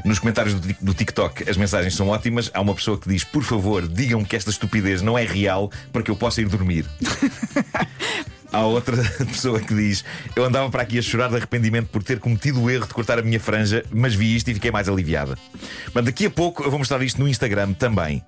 Nos 0.06 0.20
comentários 0.20 0.54
do, 0.56 0.68
Tik- 0.68 0.84
do 0.84 0.94
TikTok 0.94 1.50
as 1.50 1.58
mensagens 1.58 1.96
são 1.96 2.10
ótimas. 2.10 2.50
Há 2.54 2.62
uma 2.62 2.76
pessoa 2.76 2.98
que 2.98 3.08
diz: 3.10 3.24
Por 3.24 3.44
favor, 3.44 3.88
digam-me 3.88 4.26
que 4.26 4.36
esta 4.36 4.50
estupidez 4.50 5.02
não 5.02 5.18
é 5.18 5.24
real 5.26 5.72
para 5.92 6.02
que 6.04 6.12
eu 6.12 6.16
possa 6.16 6.42
ir 6.42 6.48
dormir. 6.48 6.86
Há 8.54 8.62
outra 8.68 8.96
pessoa 9.26 9.60
que 9.60 9.74
diz: 9.74 10.06
Eu 10.36 10.46
andava 10.46 10.70
para 10.70 10.84
aqui 10.84 11.00
a 11.00 11.02
chorar 11.02 11.28
de 11.28 11.38
arrependimento 11.38 11.88
por 11.88 12.04
ter 12.04 12.20
cometido 12.20 12.62
o 12.62 12.70
erro 12.70 12.86
de 12.86 12.94
cortar 12.94 13.18
a 13.18 13.24
minha 13.24 13.40
franja, 13.40 13.84
mas 13.92 14.14
vi 14.14 14.36
isto 14.36 14.52
e 14.52 14.54
fiquei 14.54 14.70
mais 14.70 14.88
aliviada. 14.88 15.36
Mas 15.92 16.06
daqui 16.06 16.28
a 16.28 16.30
pouco 16.30 16.64
eu 16.64 16.70
vou 16.70 16.78
mostrar 16.78 17.02
isto 17.02 17.20
no 17.20 17.28
Instagram 17.28 17.74
também. 17.74 18.24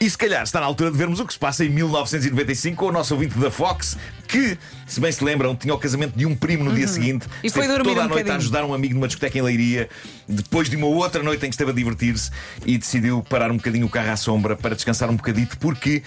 E 0.00 0.08
se 0.08 0.16
calhar 0.16 0.42
está 0.42 0.60
na 0.60 0.66
altura 0.66 0.90
de 0.90 0.96
vermos 0.96 1.20
o 1.20 1.26
que 1.26 1.34
se 1.34 1.38
passa 1.38 1.62
em 1.62 1.68
1995 1.68 2.76
com 2.76 2.86
o 2.86 2.92
nosso 2.92 3.12
ouvinte 3.12 3.38
da 3.38 3.50
Fox, 3.50 3.98
que, 4.26 4.56
se 4.86 4.98
bem 4.98 5.12
se 5.12 5.22
lembram, 5.22 5.54
tinha 5.54 5.74
o 5.74 5.78
casamento 5.78 6.16
de 6.16 6.24
um 6.24 6.34
primo 6.34 6.64
no 6.64 6.74
dia 6.74 6.88
seguinte. 6.88 7.26
E 7.44 7.50
foi 7.50 7.66
dormir 7.68 7.90
toda 7.90 8.00
um 8.00 8.04
a 8.04 8.08
noite 8.08 8.30
a 8.30 8.36
ajudar 8.36 8.64
um 8.64 8.72
amigo 8.72 8.94
numa 8.94 9.06
discoteca 9.06 9.38
em 9.38 9.42
Leiria, 9.42 9.90
depois 10.26 10.70
de 10.70 10.76
uma 10.76 10.86
outra 10.86 11.22
noite 11.22 11.44
em 11.44 11.50
que 11.50 11.54
esteve 11.54 11.72
a 11.72 11.74
divertir-se 11.74 12.30
e 12.64 12.78
decidiu 12.78 13.22
parar 13.28 13.50
um 13.50 13.58
bocadinho 13.58 13.84
o 13.84 13.90
carro 13.90 14.10
à 14.10 14.16
sombra 14.16 14.56
para 14.56 14.74
descansar 14.74 15.10
um 15.10 15.16
bocadito, 15.16 15.58
porque. 15.58 16.02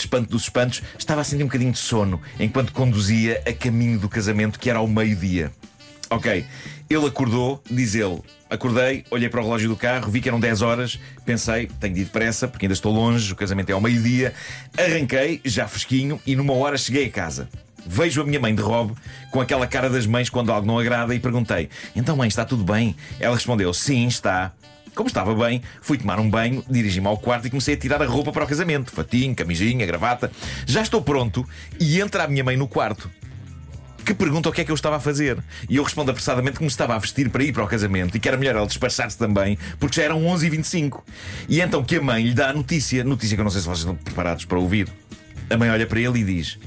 Espanto 0.00 0.30
dos 0.30 0.42
espantos, 0.42 0.82
estava 0.98 1.20
a 1.20 1.24
sentir 1.24 1.42
um 1.42 1.46
bocadinho 1.46 1.72
de 1.72 1.78
sono 1.78 2.20
enquanto 2.38 2.72
conduzia 2.72 3.42
a 3.46 3.52
caminho 3.52 3.98
do 3.98 4.08
casamento, 4.08 4.58
que 4.58 4.70
era 4.70 4.78
ao 4.78 4.88
meio-dia. 4.88 5.52
Ok. 6.10 6.44
Ele 6.88 7.06
acordou, 7.06 7.62
diz 7.70 7.94
ele. 7.94 8.22
Acordei, 8.48 9.04
olhei 9.10 9.28
para 9.28 9.40
o 9.40 9.44
relógio 9.44 9.68
do 9.68 9.76
carro, 9.76 10.10
vi 10.10 10.22
que 10.22 10.28
eram 10.28 10.40
10 10.40 10.62
horas, 10.62 10.98
pensei, 11.24 11.68
tenho 11.78 11.94
de 11.94 12.00
ir 12.00 12.04
depressa, 12.04 12.48
porque 12.48 12.64
ainda 12.64 12.72
estou 12.72 12.90
longe, 12.90 13.30
o 13.30 13.36
casamento 13.36 13.68
é 13.68 13.74
ao 13.74 13.80
meio-dia. 13.80 14.32
Arranquei, 14.76 15.40
já 15.44 15.68
fresquinho, 15.68 16.18
e 16.26 16.34
numa 16.34 16.54
hora 16.54 16.78
cheguei 16.78 17.06
a 17.06 17.10
casa. 17.10 17.48
Vejo 17.86 18.22
a 18.22 18.24
minha 18.24 18.40
mãe 18.40 18.54
de 18.54 18.62
robe, 18.62 18.94
com 19.30 19.40
aquela 19.40 19.66
cara 19.66 19.90
das 19.90 20.06
mães 20.06 20.30
quando 20.30 20.50
algo 20.50 20.66
não 20.66 20.78
agrada, 20.78 21.14
e 21.14 21.20
perguntei: 21.20 21.68
Então, 21.94 22.16
mãe, 22.16 22.28
está 22.28 22.44
tudo 22.44 22.64
bem? 22.64 22.96
Ela 23.20 23.34
respondeu: 23.34 23.72
Sim, 23.74 24.06
está. 24.06 24.52
Como 24.98 25.06
estava 25.06 25.32
bem, 25.32 25.62
fui 25.80 25.96
tomar 25.96 26.18
um 26.18 26.28
banho, 26.28 26.64
dirigi-me 26.68 27.06
ao 27.06 27.16
quarto 27.16 27.46
e 27.46 27.50
comecei 27.50 27.74
a 27.74 27.76
tirar 27.76 28.02
a 28.02 28.04
roupa 28.04 28.32
para 28.32 28.42
o 28.42 28.48
casamento: 28.48 28.90
fatinho, 28.90 29.32
camisinha, 29.32 29.86
gravata. 29.86 30.28
Já 30.66 30.82
estou 30.82 31.00
pronto 31.00 31.46
e 31.78 32.00
entra 32.00 32.24
a 32.24 32.26
minha 32.26 32.42
mãe 32.42 32.56
no 32.56 32.66
quarto 32.66 33.08
que 34.04 34.12
pergunta 34.12 34.48
o 34.48 34.52
que 34.52 34.62
é 34.62 34.64
que 34.64 34.72
eu 34.72 34.74
estava 34.74 34.96
a 34.96 35.00
fazer. 35.00 35.38
E 35.70 35.76
eu 35.76 35.84
respondo 35.84 36.10
apressadamente 36.10 36.56
que 36.56 36.64
me 36.64 36.68
estava 36.68 36.96
a 36.96 36.98
vestir 36.98 37.30
para 37.30 37.44
ir 37.44 37.52
para 37.52 37.62
o 37.62 37.68
casamento 37.68 38.16
e 38.16 38.18
que 38.18 38.26
era 38.26 38.36
melhor 38.36 38.56
ela 38.56 38.66
despachar-se 38.66 39.16
também, 39.16 39.56
porque 39.78 39.94
já 39.94 40.02
eram 40.02 40.20
11h25. 40.24 41.02
E 41.48 41.60
então 41.60 41.84
que 41.84 41.94
a 41.94 42.02
mãe 42.02 42.24
lhe 42.24 42.34
dá 42.34 42.48
a 42.48 42.52
notícia, 42.52 43.04
notícia 43.04 43.36
que 43.36 43.40
eu 43.40 43.44
não 43.44 43.52
sei 43.52 43.60
se 43.60 43.68
vocês 43.68 43.80
estão 43.80 43.94
preparados 43.94 44.46
para 44.46 44.58
ouvir. 44.58 44.88
A 45.48 45.56
mãe 45.56 45.70
olha 45.70 45.86
para 45.86 46.00
ele 46.00 46.18
e 46.18 46.24
diz: 46.24 46.58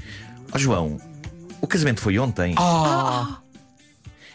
Ó 0.50 0.56
João, 0.56 0.98
o 1.60 1.66
casamento 1.66 2.00
foi 2.00 2.18
ontem. 2.18 2.54
Ah! 2.56 3.41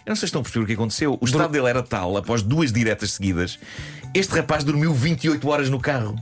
Eu 0.07 0.11
não 0.11 0.15
sei 0.15 0.21
se 0.21 0.25
estão 0.27 0.39
a 0.39 0.43
perceber 0.43 0.63
o 0.63 0.67
que 0.67 0.73
aconteceu. 0.73 1.17
O 1.19 1.25
estado 1.25 1.51
dele 1.51 1.67
era 1.67 1.83
tal, 1.83 2.15
após 2.15 2.41
duas 2.41 2.71
diretas 2.71 3.11
seguidas, 3.11 3.59
este 4.13 4.33
rapaz 4.33 4.63
dormiu 4.63 4.93
28 4.93 5.45
horas 5.49 5.69
no 5.69 5.81
carro. 5.81 6.15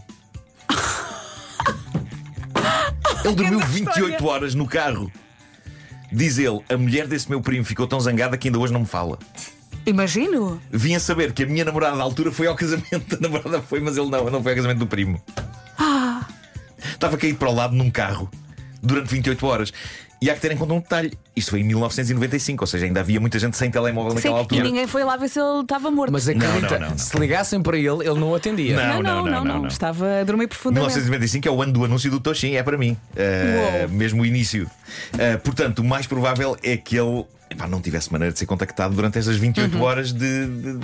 Ele 3.23 3.35
dormiu 3.35 3.59
28 3.59 4.25
horas 4.25 4.55
no 4.55 4.65
carro. 4.65 5.11
Diz 6.11 6.39
ele, 6.39 6.61
a 6.67 6.77
mulher 6.77 7.07
desse 7.07 7.29
meu 7.29 7.41
primo 7.41 7.63
ficou 7.63 7.85
tão 7.85 7.99
zangada 7.99 8.37
que 8.37 8.47
ainda 8.47 8.57
hoje 8.57 8.73
não 8.73 8.81
me 8.81 8.87
fala. 8.87 9.19
Imagino. 9.85 10.59
Vinha 10.71 10.99
saber 10.99 11.31
que 11.33 11.43
a 11.43 11.45
minha 11.45 11.65
namorada 11.65 11.97
à 11.97 12.01
altura 12.01 12.31
foi 12.31 12.47
ao 12.47 12.55
casamento. 12.55 13.15
A 13.15 13.19
namorada 13.19 13.61
foi, 13.61 13.79
mas 13.81 13.97
ele 13.97 14.09
não, 14.09 14.31
não 14.31 14.41
foi 14.41 14.53
ao 14.53 14.55
casamento 14.55 14.79
do 14.79 14.87
primo. 14.87 15.21
Estava 16.91 17.17
caído 17.17 17.37
para 17.37 17.49
o 17.49 17.53
lado 17.53 17.75
num 17.75 17.91
carro 17.91 18.31
durante 18.81 19.09
28 19.09 19.45
horas. 19.45 19.73
E 20.21 20.29
há 20.29 20.33
que 20.33 20.41
ter 20.41 20.51
em 20.51 20.57
conta 20.57 20.73
um 20.73 20.79
detalhe: 20.79 21.13
isto 21.35 21.51
foi 21.51 21.59
em 21.59 21.63
1995, 21.63 22.63
ou 22.63 22.67
seja, 22.67 22.85
ainda 22.85 22.99
havia 22.99 23.19
muita 23.19 23.37
gente 23.37 23.57
sem 23.57 23.69
telemóvel 23.69 24.11
Sim, 24.11 24.15
naquela 24.15 24.37
e 24.37 24.39
altura. 24.39 24.63
ninguém 24.63 24.87
foi 24.87 25.03
lá 25.03 25.17
ver 25.17 25.29
se 25.29 25.39
ele 25.39 25.61
estava 25.61 25.91
morto. 25.91 26.11
Mas 26.11 26.27
acredita, 26.27 26.79
não, 26.79 26.79
não, 26.79 26.89
não. 26.91 26.97
se 26.97 27.17
ligassem 27.17 27.61
para 27.61 27.77
ele, 27.77 28.07
ele 28.07 28.19
não 28.19 28.33
atendia. 28.33 28.75
Não. 28.75 29.03
não, 29.03 29.23
não, 29.25 29.43
não, 29.43 29.61
não. 29.61 29.67
Estava 29.67 30.21
a 30.21 30.23
dormir 30.23 30.47
profundamente. 30.47 30.93
1995 30.95 31.47
é 31.47 31.51
o 31.51 31.61
ano 31.61 31.73
do 31.73 31.85
anúncio 31.85 32.09
do 32.09 32.19
Toshin, 32.19 32.55
é 32.55 32.63
para 32.63 32.77
mim. 32.77 32.97
Uh, 33.11 33.89
mesmo 33.89 34.21
o 34.21 34.25
início. 34.25 34.69
Uh, 35.13 35.39
portanto, 35.39 35.79
o 35.79 35.83
mais 35.83 36.07
provável 36.07 36.57
é 36.63 36.77
que 36.77 36.97
ele 36.97 37.25
epá, 37.55 37.67
não 37.67 37.81
tivesse 37.81 38.11
maneira 38.11 38.31
de 38.33 38.39
ser 38.39 38.45
contactado 38.45 38.93
durante 38.95 39.17
estas 39.17 39.35
28 39.37 39.75
Uhum. 39.75 39.81
horas 39.83 40.11
de, 40.13 40.45
de- 40.47 40.79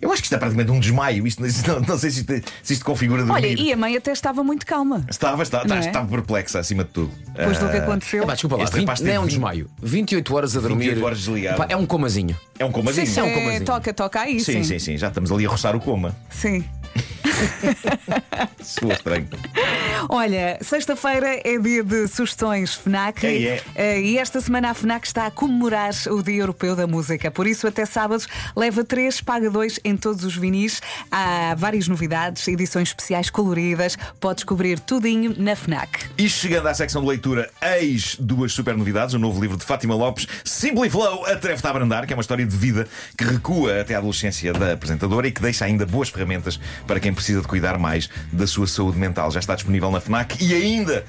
Eu 0.00 0.12
acho 0.12 0.20
que 0.20 0.26
isto 0.26 0.34
é 0.34 0.38
praticamente 0.38 0.70
um 0.70 0.78
desmaio. 0.78 1.26
Isto, 1.26 1.42
não, 1.66 1.80
não 1.80 1.98
sei 1.98 2.10
se 2.10 2.20
isto, 2.20 2.32
se 2.62 2.72
isto 2.74 2.84
configura 2.84 3.24
dormir. 3.24 3.46
Olha, 3.46 3.60
e 3.60 3.72
a 3.72 3.76
mãe 3.76 3.96
até 3.96 4.12
estava 4.12 4.44
muito 4.44 4.66
calma. 4.66 5.04
Estava, 5.08 5.42
estava, 5.42 5.64
Não 5.66 5.76
é? 5.76 5.80
estava 5.80 6.06
perplexa 6.06 6.58
acima 6.58 6.84
de 6.84 6.90
tudo. 6.90 7.10
Depois 7.34 7.58
do 7.58 7.68
que 7.68 7.76
Uh, 7.76 7.82
aconteceu. 7.82 8.22
Epá, 8.22 8.32
desculpa 8.34 8.56
lá, 8.56 8.64
Este 8.64 8.74
20, 8.76 8.82
rapaz 8.86 9.00
não 9.00 9.10
é 9.12 9.18
um 9.20 9.26
desmaio. 9.26 9.70
28 9.82 10.34
horas 10.34 10.56
a 10.56 10.60
dormir. 10.60 10.84
28 10.88 11.04
horas 11.04 11.18
desligado. 11.18 11.56
Epá, 11.62 11.66
é 11.72 11.76
um 11.76 11.86
comazinho. 11.86 12.36
É 12.58 12.64
um 12.64 12.70
comazinho. 12.72 13.06
Sim, 13.06 13.12
sim, 13.14 13.20
é 13.20 13.22
um 13.22 13.26
É, 13.28 13.34
comazinho. 13.34 13.64
toca, 13.64 13.94
toca 13.94 14.20
aí, 14.20 14.40
sim, 14.40 14.52
sim. 14.54 14.64
sim, 14.64 14.78
sim. 14.78 14.98
Já 14.98 15.08
estamos 15.08 15.32
ali 15.32 15.46
a 15.46 15.48
roçar 15.48 15.74
o 15.74 15.80
coma. 15.80 16.14
Sim. 16.30 16.62
Soa 18.62 18.92
estranho. 18.92 19.26
Olha, 20.08 20.58
sexta-feira 20.60 21.40
é 21.44 21.58
dia 21.58 21.82
de 21.82 22.06
sugestões 22.08 22.74
FNAC 22.74 23.26
É, 23.26 23.42
é. 23.42 23.62
Eh, 23.74 24.00
e 24.02 24.18
esta 24.18 24.40
semana 24.40 24.70
a 24.70 24.74
FNAC 24.74 25.06
está 25.06 25.26
a 25.26 25.30
comemorar 25.30 25.92
o 26.08 26.22
Dia 26.22 26.42
Europeu 26.42 26.76
da 26.76 26.86
Música. 26.86 27.30
Por 27.30 27.46
isso, 27.46 27.66
até 27.66 27.84
sábado, 27.84 28.24
leva 28.56 28.84
3, 28.84 29.20
paga 29.20 29.50
2 29.50 29.80
em 29.84 29.96
todos 29.96 30.24
os 30.24 30.36
vinis. 30.36 30.80
Há 31.10 31.54
várias 31.56 31.88
novidades, 31.88 32.46
edições 32.48 32.88
especiais 32.88 33.30
coloridas. 33.30 33.96
Pode 34.20 34.36
descobrir 34.36 34.78
tudinho 34.78 35.34
na 35.36 35.56
FNAC. 35.56 36.06
E 36.16 36.28
chegando 36.28 36.68
à 36.68 36.74
secção 36.74 37.02
de 37.02 37.08
leitura, 37.08 37.50
eis 37.62 38.16
duas 38.18 38.52
super 38.52 38.76
novidades: 38.76 39.14
o 39.14 39.18
novo 39.18 39.40
livro 39.40 39.56
de 39.56 39.64
Fátima 39.64 39.94
Lopes, 39.94 40.26
Simply 40.44 40.90
Flow, 40.90 41.24
Atreve-te 41.26 41.66
a 41.66 41.70
Abrandar, 41.70 42.06
que 42.06 42.12
é 42.12 42.16
uma 42.16 42.22
história 42.22 42.44
de 42.44 42.56
vida 42.56 42.86
que 43.16 43.24
recua 43.24 43.80
até 43.80 43.94
à 43.94 43.98
adolescência 43.98 44.52
da 44.52 44.72
apresentadora 44.72 45.26
e 45.26 45.32
que 45.32 45.40
deixa 45.40 45.64
ainda 45.64 45.86
boas 45.86 46.08
ferramentas 46.08 46.58
para 46.86 47.00
quem 47.00 47.12
precisa 47.12 47.40
de 47.40 47.48
cuidar 47.48 47.78
mais 47.78 48.08
da 48.32 48.46
sua 48.46 48.66
saúde 48.66 48.98
mental. 48.98 49.30
Já 49.30 49.40
está 49.40 49.54
disponível 49.54 49.83
na 49.90 50.00
Fnac 50.00 50.42
e 50.44 50.54
ainda 50.54 51.04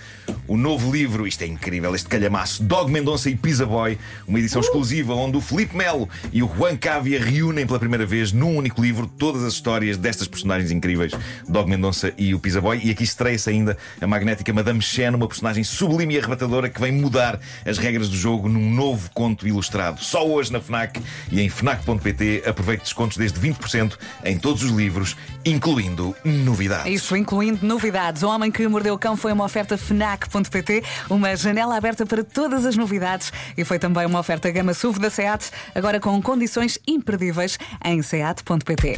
o 0.47 0.57
novo 0.57 0.91
livro, 0.91 1.27
isto 1.27 1.43
é 1.43 1.47
incrível, 1.47 1.95
este 1.95 2.07
calhamaço, 2.07 2.63
Dog 2.63 2.91
Mendonça 2.91 3.29
e 3.29 3.35
Pizza 3.35 3.65
Boy, 3.65 3.97
uma 4.27 4.39
edição 4.39 4.61
exclusiva 4.61 5.13
onde 5.13 5.37
o 5.37 5.41
Felipe 5.41 5.75
Melo 5.75 6.07
e 6.31 6.43
o 6.43 6.47
Juan 6.47 6.77
Cávia 6.77 7.19
reúnem 7.19 7.65
pela 7.65 7.79
primeira 7.79 8.05
vez 8.05 8.31
num 8.31 8.55
único 8.55 8.81
livro 8.81 9.07
todas 9.07 9.43
as 9.43 9.53
histórias 9.53 9.97
destas 9.97 10.27
personagens 10.27 10.71
incríveis, 10.71 11.13
Dog 11.47 11.69
Mendonça 11.69 12.13
e 12.17 12.33
o 12.35 12.39
Pizza 12.39 12.61
Boy. 12.61 12.79
E 12.83 12.91
aqui 12.91 13.03
estreia-se 13.03 13.49
ainda 13.49 13.77
a 13.99 14.05
magnética 14.05 14.53
Madame 14.53 14.81
Chen, 14.81 15.15
uma 15.15 15.27
personagem 15.27 15.63
sublime 15.63 16.15
e 16.15 16.19
arrebatadora 16.19 16.69
que 16.69 16.79
vem 16.79 16.91
mudar 16.91 17.39
as 17.65 17.77
regras 17.77 18.09
do 18.09 18.15
jogo 18.15 18.47
num 18.47 18.71
novo 18.71 19.09
conto 19.13 19.47
ilustrado. 19.47 20.03
Só 20.03 20.27
hoje 20.27 20.51
na 20.51 20.59
Fnac 20.59 21.01
e 21.31 21.41
em 21.41 21.49
Fnac.pt 21.49 22.43
aproveite 22.45 22.83
descontos 22.83 23.17
desde 23.17 23.39
20% 23.39 23.93
em 24.23 24.37
todos 24.37 24.63
os 24.63 24.71
livros, 24.71 25.15
incluindo 25.43 26.15
novidades. 26.23 26.93
Isso, 26.93 27.15
incluindo 27.15 27.65
novidades. 27.65 28.21
O 28.21 28.29
Homem 28.29 28.51
que 28.51 28.64
Mordeu 28.69 28.93
o 28.93 28.99
Cão 28.99 29.15
foi 29.15 29.31
uma 29.31 29.45
oferta 29.45 29.77
FNAC.pt, 29.77 30.83
uma 31.09 31.35
janela 31.35 31.77
aberta 31.77 32.05
para 32.05 32.23
todas 32.23 32.65
as 32.65 32.75
novidades 32.75 33.31
e 33.57 33.63
foi 33.63 33.79
também 33.79 34.05
uma 34.05 34.19
oferta 34.19 34.49
gama 34.51 34.73
SUV 34.73 34.99
da 34.99 35.09
SEAT, 35.09 35.51
agora 35.73 35.99
com 35.99 36.21
condições 36.21 36.79
imperdíveis 36.87 37.57
em 37.83 38.01
SEAT.pt. 38.01 38.97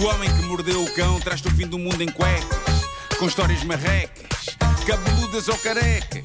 O 0.00 0.04
homem 0.06 0.30
que 0.30 0.42
mordeu 0.42 0.82
o 0.82 0.94
cão 0.94 1.18
traz-te 1.20 1.48
o 1.48 1.50
fim 1.50 1.66
do 1.66 1.78
mundo 1.78 2.00
em 2.00 2.08
cuecas, 2.08 2.84
com 3.18 3.26
histórias 3.26 3.64
marrecas, 3.64 4.56
cabeludas 4.86 5.48
ou 5.48 5.58
carecas. 5.58 6.22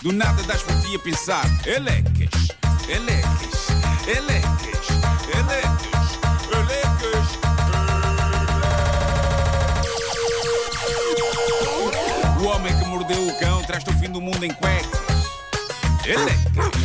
Do 0.00 0.10
nada 0.12 0.42
das 0.44 0.62
por 0.62 0.74
ti 0.80 0.96
a 0.96 0.98
pensar, 0.98 1.44
elecas, 1.66 2.48
elecas, 2.88 3.68
elecas, 4.08 4.88
elecas. 5.36 5.89
Mordeu 13.70 13.94
o 13.94 13.98
fim 13.98 14.10
do 14.10 14.20
mundo 14.20 14.44
em 14.44 14.52
cuecas, 14.52 14.90
elecas. 16.04 16.80